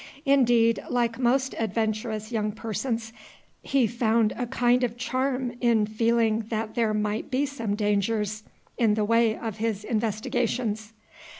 Indeed, 0.25 0.79
like 0.89 1.19
most 1.19 1.53
adventurous 1.59 2.31
young 2.31 2.53
persons, 2.53 3.13
he 3.61 3.85
found 3.85 4.31
a 4.31 4.47
kind 4.47 4.83
of 4.83 4.97
charm 4.97 5.53
in 5.61 5.85
feeling 5.85 6.39
that 6.49 6.73
there 6.73 6.95
might 6.95 7.29
be 7.29 7.45
some 7.45 7.75
dangers 7.75 8.41
in 8.79 8.95
the 8.95 9.05
way 9.05 9.37
of 9.37 9.57
his 9.57 9.83
investigations. 9.83 10.93